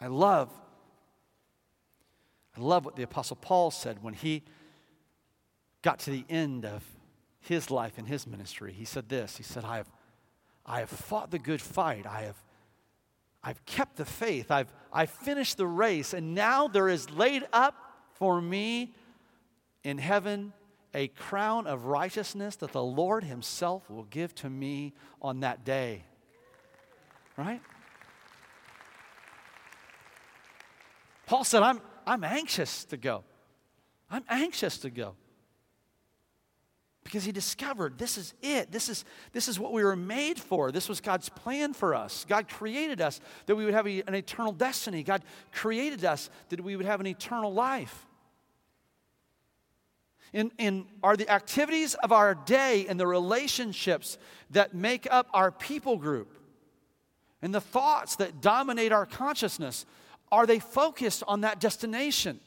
[0.01, 0.49] I love
[2.59, 4.43] I love what the Apostle Paul said when he
[5.83, 6.85] got to the end of
[7.41, 9.91] his life and his ministry, he said this He said, I have,
[10.67, 12.05] I have fought the good fight.
[12.07, 12.37] I have,
[13.43, 14.51] I've kept the faith.
[14.51, 16.13] I've, I've finished the race.
[16.13, 17.75] And now there is laid up
[18.15, 18.93] for me
[19.85, 20.53] in heaven
[20.95, 26.03] a crown of righteousness that the Lord Himself will give to me on that day.
[27.37, 27.61] Right?
[31.27, 33.23] Paul said, I'm, I'm anxious to go.
[34.11, 35.15] I'm anxious to go.
[37.05, 38.73] Because he discovered this is it.
[38.73, 40.73] This is, this is what we were made for.
[40.73, 42.25] This was God's plan for us.
[42.27, 45.03] God created us that we would have an eternal destiny.
[45.03, 48.07] God created us that we would have an eternal life.
[50.33, 54.19] In, in, are the activities of our day and the relationships
[54.51, 56.39] that make up our people group
[57.41, 59.87] and the thoughts that dominate our consciousness,
[60.31, 62.41] are they focused on that destination?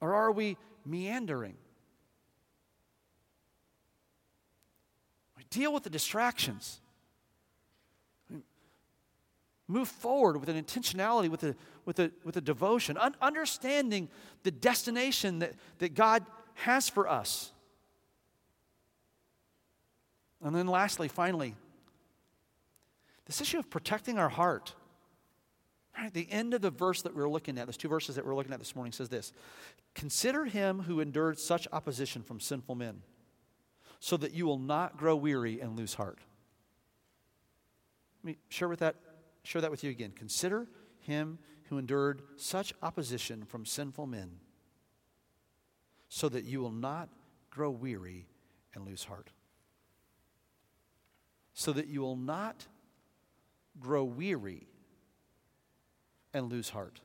[0.00, 1.56] Or are we meandering?
[5.36, 6.80] We deal with the distractions.
[8.30, 8.42] We
[9.68, 14.08] Move forward with an intentionality, with a, with a, with a devotion, un- understanding
[14.42, 17.50] the destination that, that God has for us.
[20.42, 21.54] And then, lastly, finally,
[23.24, 24.74] this issue of protecting our heart.
[25.96, 28.34] Right, the end of the verse that we're looking at, those two verses that we're
[28.34, 29.32] looking at this morning, says this
[29.94, 33.02] Consider him who endured such opposition from sinful men,
[34.00, 36.18] so that you will not grow weary and lose heart.
[38.22, 38.96] Let me share with that
[39.44, 40.12] share that with you again.
[40.16, 40.66] Consider
[41.00, 44.40] him who endured such opposition from sinful men,
[46.08, 47.08] so that you will not
[47.50, 48.26] grow weary
[48.74, 49.30] and lose heart.
[51.52, 52.66] So that you will not
[53.78, 54.66] grow weary
[56.34, 57.00] and lose heart.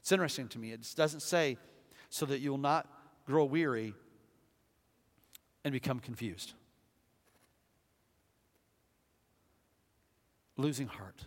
[0.00, 0.72] It's interesting to me.
[0.72, 1.56] It doesn't say
[2.10, 2.86] so that you will not
[3.26, 3.94] grow weary
[5.64, 6.52] and become confused.
[10.56, 11.26] losing heart.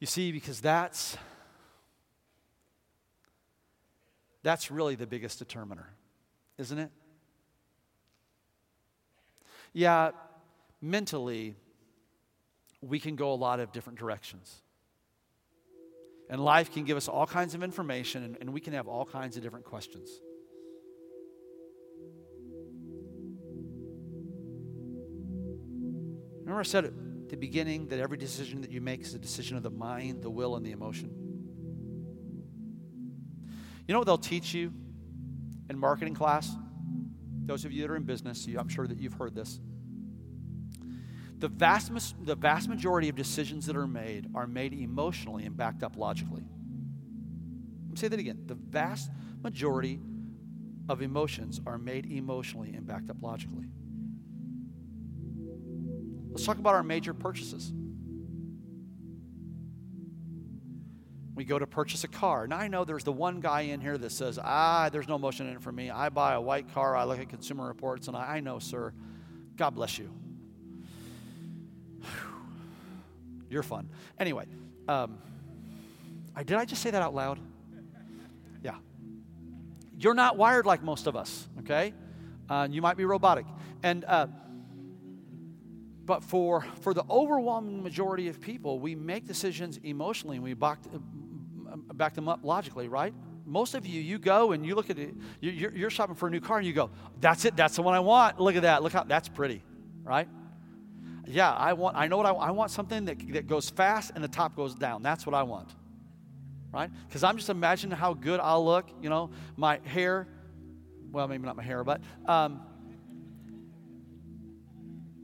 [0.00, 1.16] You see, because that's
[4.42, 5.88] that's really the biggest determiner,
[6.56, 6.90] isn't it?
[9.72, 10.12] Yeah,
[10.80, 11.56] mentally,
[12.80, 14.62] we can go a lot of different directions.
[16.30, 19.04] And life can give us all kinds of information, and, and we can have all
[19.04, 20.10] kinds of different questions.
[26.40, 26.92] Remember, I said at
[27.28, 30.30] the beginning that every decision that you make is a decision of the mind, the
[30.30, 31.10] will, and the emotion?
[33.86, 34.72] You know what they'll teach you
[35.70, 36.50] in marketing class?
[37.44, 39.60] Those of you that are in business, I'm sure that you've heard this.
[41.38, 41.92] The vast,
[42.24, 46.42] the vast majority of decisions that are made are made emotionally and backed up logically.
[47.84, 48.42] Let me say that again.
[48.46, 49.10] The vast
[49.42, 50.00] majority
[50.88, 53.66] of emotions are made emotionally and backed up logically.
[56.30, 57.72] Let's talk about our major purchases.
[61.34, 62.48] We go to purchase a car.
[62.48, 65.46] Now, I know there's the one guy in here that says, ah, there's no emotion
[65.46, 65.88] in it for me.
[65.88, 68.92] I buy a white car, I look at consumer reports, and I, I know, sir,
[69.54, 70.12] God bless you.
[73.50, 73.88] You're fun.
[74.18, 74.46] Anyway,
[74.88, 75.18] um,
[76.34, 77.38] I, did I just say that out loud?
[78.62, 78.76] Yeah.
[79.98, 81.94] You're not wired like most of us, okay?
[82.48, 83.46] Uh, you might be robotic.
[83.82, 84.26] And, uh,
[86.04, 90.78] but for, for the overwhelming majority of people, we make decisions emotionally and we back,
[91.94, 93.12] back them up logically, right?
[93.44, 96.30] Most of you, you go and you look at it, you're, you're shopping for a
[96.30, 98.40] new car and you go, that's it, that's the one I want.
[98.40, 99.62] Look at that, look how, that's pretty,
[100.02, 100.28] right?
[101.28, 102.48] Yeah, I want, I know what I want.
[102.48, 105.02] I want something that, that goes fast and the top goes down.
[105.02, 105.70] That's what I want,
[106.72, 106.90] right?
[107.06, 110.26] Because I'm just imagining how good I'll look, you know, my hair,
[111.12, 112.62] well, maybe not my hair, but um,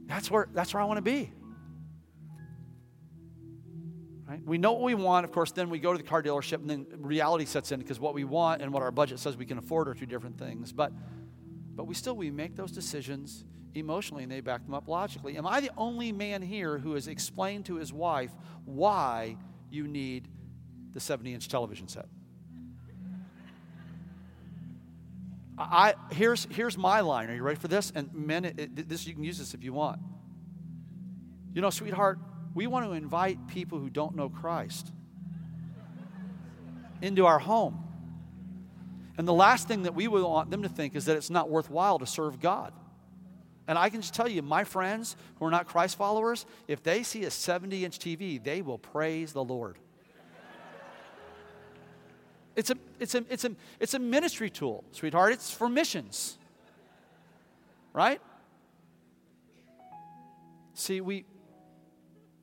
[0.05, 1.31] that's where, that's where I want to be.
[4.27, 4.41] Right?
[4.45, 6.69] We know what we want, of course, then we go to the car dealership and
[6.69, 9.57] then reality sets in because what we want and what our budget says we can
[9.57, 10.71] afford are two different things.
[10.71, 10.91] But
[11.75, 13.43] but we still we make those decisions
[13.75, 15.37] emotionally and they back them up logically.
[15.37, 18.31] Am I the only man here who has explained to his wife
[18.65, 19.37] why
[19.69, 20.27] you need
[20.93, 22.07] the 70 inch television set?
[25.57, 27.29] I, here's, here's my line.
[27.29, 27.91] Are you ready for this?
[27.95, 30.01] And men, it, it, this you can use this if you want.
[31.53, 32.19] You know, sweetheart,
[32.53, 34.91] we want to invite people who don't know Christ
[37.01, 37.81] into our home.
[39.17, 41.49] And the last thing that we would want them to think is that it's not
[41.49, 42.73] worthwhile to serve God.
[43.67, 47.03] And I can just tell you, my friends who are not Christ followers, if they
[47.03, 49.77] see a 70 inch TV, they will praise the Lord.
[52.55, 53.51] It's a, it's, a, it's, a,
[53.81, 55.33] it's a ministry tool, sweetheart.
[55.33, 56.37] It's for missions.
[57.91, 58.21] Right?
[60.73, 61.25] See, we,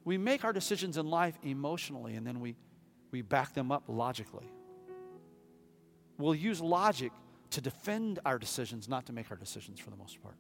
[0.05, 2.57] we make our decisions in life emotionally and then we,
[3.11, 4.51] we back them up logically.
[6.19, 7.13] We'll use logic
[7.51, 10.37] to defend our decisions, not to make our decisions for the most part.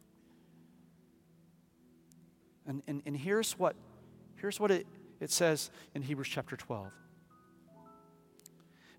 [2.66, 3.76] And, and, and here's what,
[4.36, 4.86] here's what it,
[5.20, 6.92] it says in Hebrews chapter 12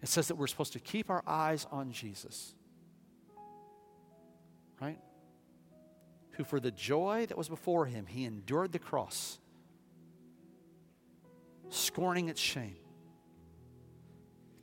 [0.03, 2.53] it says that we're supposed to keep our eyes on Jesus.
[4.82, 4.99] Right?
[6.32, 9.39] Who, for the joy that was before him, he endured the cross,
[11.70, 12.76] scorning its shame.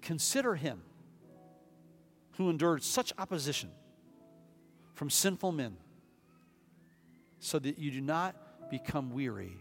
[0.03, 0.83] Consider him
[2.37, 3.71] who endured such opposition
[4.93, 5.79] from sinful men,
[7.39, 8.37] so that you do not
[8.71, 9.57] become weary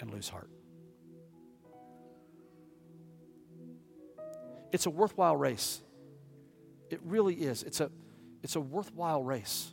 [0.00, 0.50] and lose heart.
[4.72, 5.80] It's a worthwhile race.
[6.90, 7.62] It really is.
[7.62, 7.90] It's a,
[8.42, 9.72] it's a worthwhile race.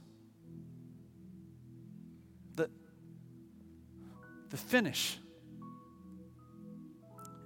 [2.56, 2.70] The,
[4.50, 5.18] the finish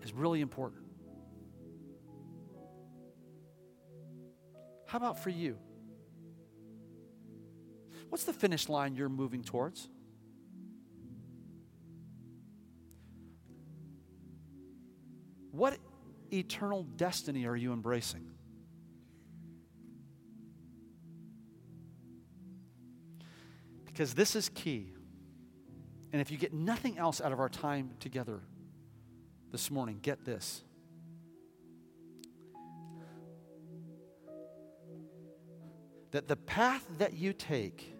[0.03, 0.83] is really important.
[4.85, 5.57] How about for you?
[8.09, 9.87] What's the finish line you're moving towards?
[15.51, 15.77] What
[16.31, 18.25] eternal destiny are you embracing?
[23.85, 24.93] Because this is key.
[26.11, 28.39] And if you get nothing else out of our time together
[29.51, 30.63] this morning, get this.
[36.11, 37.93] That the path that you take,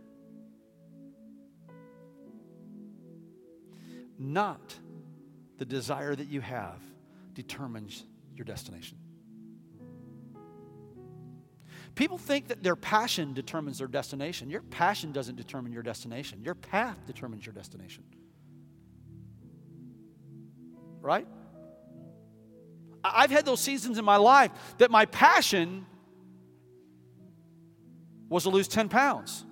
[4.19, 4.75] not
[5.57, 6.79] the desire that you have,
[7.33, 8.03] determines
[8.35, 8.97] your destination.
[11.95, 14.49] People think that their passion determines their destination.
[14.49, 18.03] Your passion doesn't determine your destination, your path determines your destination.
[21.01, 21.27] Right?
[23.03, 25.85] I've had those seasons in my life that my passion
[28.27, 29.45] was to lose 10 pounds.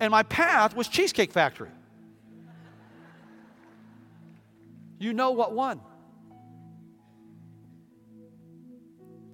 [0.00, 1.70] And my path was Cheesecake Factory.
[5.04, 5.82] You know what won.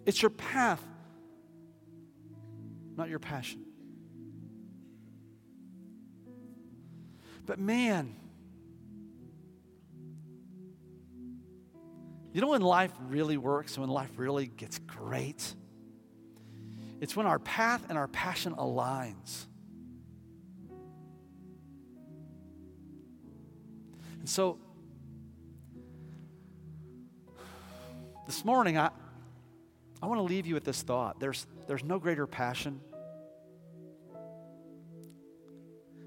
[0.05, 0.83] It's your path,
[2.97, 3.65] not your passion.
[7.47, 8.17] But man,
[12.33, 15.55] you know when life really works, and when life really gets great?
[17.01, 19.47] It's when our path and our passion aligns.
[24.19, 24.59] And so,
[28.31, 28.91] this morning, I,
[30.01, 31.19] I want to leave you with this thought.
[31.19, 32.81] There's, there's no greater passion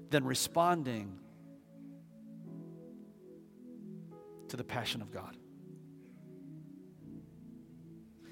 [0.08, 1.18] than responding
[4.48, 5.36] to the passion of God.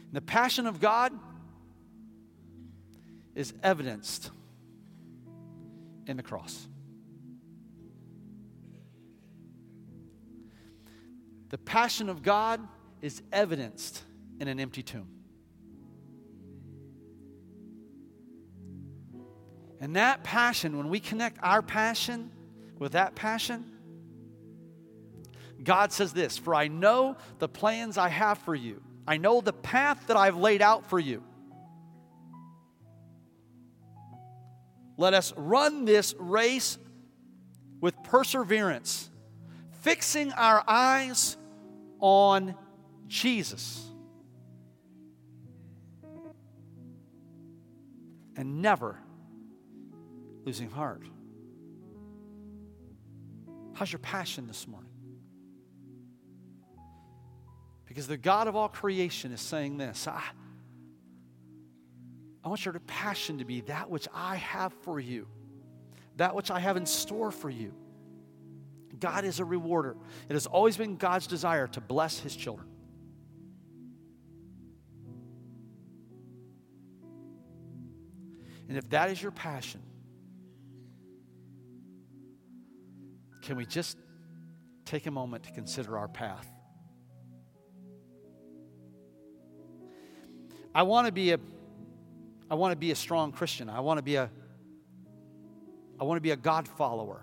[0.06, 1.12] And the passion of God
[3.34, 4.30] is evidenced
[6.06, 6.66] in the cross.
[11.50, 12.66] The passion of God
[13.02, 14.04] is evidenced
[14.40, 15.08] in an empty tomb.
[19.80, 22.30] And that passion, when we connect our passion
[22.78, 23.64] with that passion,
[25.62, 29.52] God says this For I know the plans I have for you, I know the
[29.52, 31.24] path that I've laid out for you.
[34.96, 36.78] Let us run this race
[37.80, 39.10] with perseverance,
[39.80, 41.36] fixing our eyes
[41.98, 42.54] on
[43.12, 43.84] Jesus.
[48.34, 48.96] And never
[50.46, 51.02] losing heart?
[53.74, 54.88] How's your passion this morning?
[57.84, 60.22] Because the God of all creation is saying this I,
[62.42, 65.28] I want your passion to be that which I have for you,
[66.16, 67.74] that which I have in store for you.
[68.98, 69.96] God is a rewarder.
[70.30, 72.71] It has always been God's desire to bless his children.
[78.72, 79.82] And if that is your passion,
[83.42, 83.98] Can we just
[84.84, 86.48] take a moment to consider our path?
[90.74, 91.38] I want to be a
[92.50, 93.68] I want to be a strong Christian.
[93.68, 94.30] I want to be a
[96.00, 97.20] I want to be a God follower.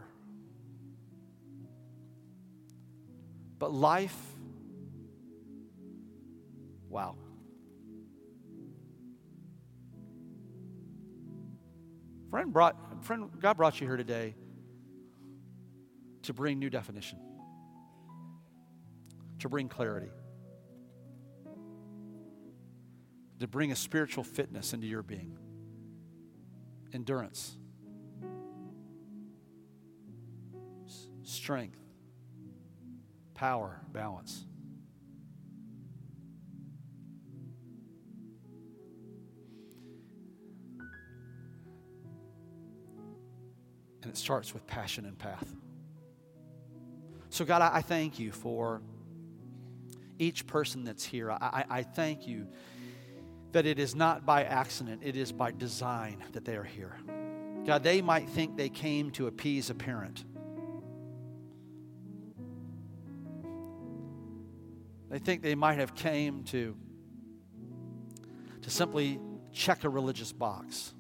[3.57, 4.17] But life
[6.89, 7.15] Wow.
[12.29, 14.35] Friend, brought, friend, God brought you here today
[16.23, 17.19] to bring new definition,
[19.39, 20.11] to bring clarity,
[23.39, 25.37] to bring a spiritual fitness into your being,
[26.93, 27.57] endurance,
[31.23, 31.79] strength,
[33.33, 34.45] power, balance.
[44.01, 45.53] And it starts with passion and path.
[47.29, 48.81] So, God, I, thank you for
[50.17, 51.31] each person that's here.
[51.31, 52.47] I, I, I thank you
[53.51, 56.97] that it is not by accident, it is by design that they are here.
[57.65, 60.23] God, they might think they came to appease a parent.
[65.09, 66.75] They think they might have came to,
[68.61, 69.19] to simply
[69.51, 70.93] check a religious box.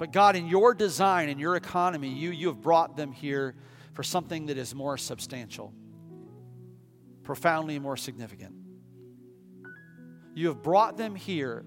[0.00, 3.54] But God, in your design, in your economy, you, you have brought them here
[3.92, 5.74] for something that is more substantial,
[7.22, 8.54] profoundly more significant.
[10.34, 11.66] You have brought them here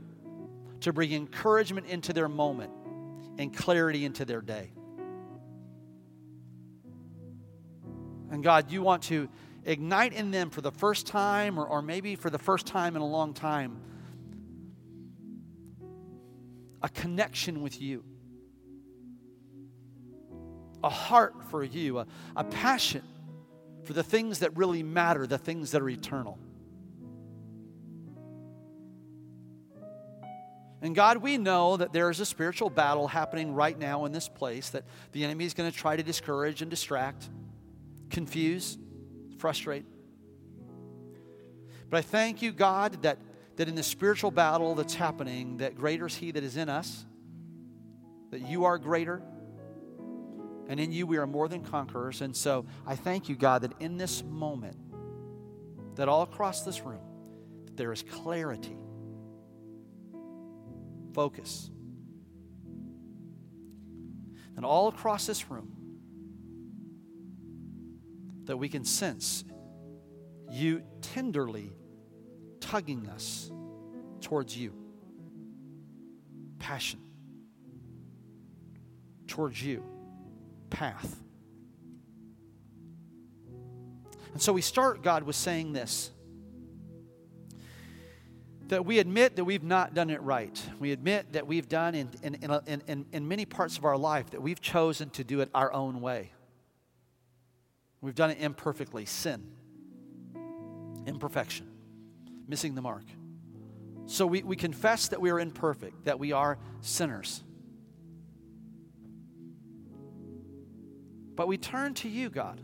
[0.80, 2.72] to bring encouragement into their moment
[3.38, 4.74] and clarity into their day.
[8.32, 9.30] And God, you want to
[9.64, 13.04] ignite in them for the first time, or, or maybe for the first time in
[13.04, 13.80] a long time,
[16.82, 18.04] a connection with you
[20.84, 23.04] a heart for you, a, a passion
[23.84, 26.38] for the things that really matter, the things that are eternal.
[30.82, 34.28] And God, we know that there is a spiritual battle happening right now in this
[34.28, 37.30] place that the enemy is going to try to discourage and distract,
[38.10, 38.78] confuse,
[39.38, 39.86] frustrate.
[41.90, 43.18] But I thank you, God, that,
[43.56, 47.06] that in the spiritual battle that's happening, that greater is He that is in us,
[48.32, 49.22] that you are greater,
[50.68, 52.22] and in you we are more than conquerors.
[52.22, 54.78] And so I thank you, God, that in this moment,
[55.96, 57.02] that all across this room,
[57.66, 58.78] that there is clarity,
[61.14, 61.70] focus.
[64.56, 65.72] And all across this room,
[68.46, 69.44] that we can sense
[70.52, 71.74] you tenderly
[72.60, 73.52] tugging us
[74.22, 74.74] towards you.
[76.60, 77.00] Passion
[79.28, 79.84] towards you
[80.74, 81.16] path.
[84.34, 86.12] And so we start, God, with saying this
[88.70, 90.60] that we admit that we've not done it right.
[90.80, 94.32] We admit that we've done in, in, in, in, in many parts of our life
[94.32, 96.32] that we've chosen to do it our own way.
[98.02, 99.44] We've done it imperfectly, sin,
[101.06, 101.68] imperfection,
[102.48, 103.04] missing the mark.
[104.08, 107.44] So we, we confess that we are imperfect, that we are sinners.
[111.36, 112.62] But we turn to you, God.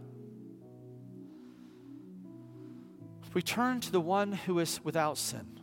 [3.33, 5.59] We turn to the one who is without sin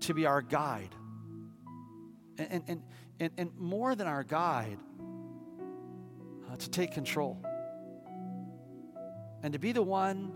[0.00, 0.94] to be our guide.
[2.38, 2.82] And, and,
[3.20, 4.78] and, and more than our guide,
[6.50, 7.44] uh, to take control.
[9.42, 10.32] And to be the one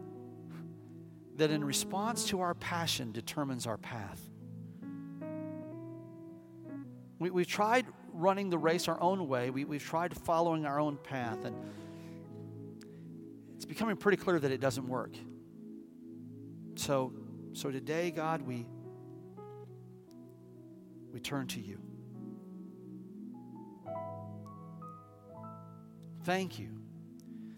[1.37, 4.21] that, in response to our passion, determines our path.
[7.19, 9.51] We, we've tried running the race our own way.
[9.51, 11.57] We, we've tried following our own path, and
[13.57, 15.15] it's becoming pretty clear that it doesn't work.
[16.75, 17.13] So,
[17.53, 18.67] so today, God, we,
[21.13, 21.79] we turn to you.
[26.25, 26.71] Thank you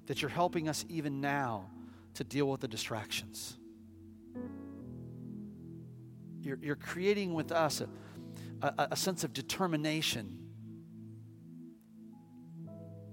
[0.06, 1.70] that you're helping us even now
[2.14, 3.56] to deal with the distractions.
[6.40, 7.88] You're, you're creating with us a,
[8.62, 10.43] a, a sense of determination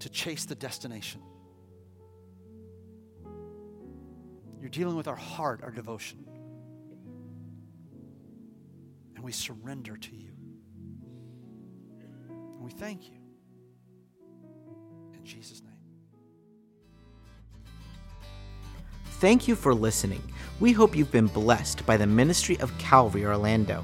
[0.02, 1.22] to chase the destination.
[4.60, 6.26] You're dealing with our heart, our devotion.
[9.16, 10.34] And we surrender to you.
[12.30, 13.18] And we thank you.
[15.14, 15.72] In Jesus' name.
[19.20, 20.22] Thank you for listening.
[20.60, 23.84] We hope you've been blessed by the ministry of Calvary Orlando